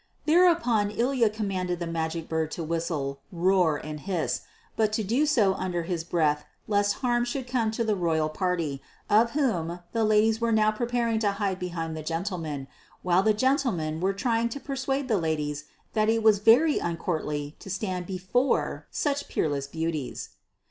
Thereupon 0.25 0.89
Ilya 0.89 1.29
commanded 1.29 1.77
the 1.79 1.85
Magic 1.85 2.27
Bird 2.27 2.49
to 2.53 2.63
whistle, 2.63 3.19
roar 3.31 3.77
and 3.77 3.99
hiss, 3.99 4.41
but 4.75 4.91
to 4.93 5.03
do 5.03 5.27
so 5.27 5.53
under 5.53 5.83
his 5.83 6.03
breath 6.03 6.43
lest 6.67 6.95
harm 7.05 7.23
should 7.23 7.45
come 7.45 7.69
to 7.69 7.83
the 7.83 7.95
royal 7.95 8.27
party, 8.27 8.81
of 9.11 9.33
whom 9.37 9.81
the 9.93 10.03
ladies 10.03 10.41
were 10.41 10.51
now 10.51 10.71
preparing 10.71 11.19
to 11.19 11.33
hide 11.33 11.59
behind 11.59 11.95
the 11.95 12.01
gentlemen, 12.01 12.67
while 13.03 13.21
the 13.21 13.31
gentlemen 13.35 13.99
were 13.99 14.11
trying 14.11 14.49
to 14.49 14.59
persuade 14.59 15.07
the 15.07 15.19
ladies 15.19 15.65
that 15.93 16.09
it 16.09 16.23
was 16.23 16.39
very 16.39 16.79
uncourtly 16.81 17.55
to 17.59 17.69
stand 17.69 18.07
before 18.07 18.87
such 18.89 19.27
peerless 19.29 19.67
beauties. 19.67 20.29